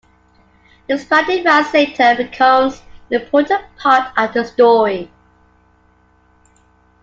This 0.87 1.05
plot 1.05 1.27
device 1.27 1.71
later 1.75 2.15
becomes 2.17 2.81
an 3.11 3.21
important 3.21 3.61
part 3.77 4.11
of 4.17 4.33
the 4.33 4.43
story. 4.45 5.11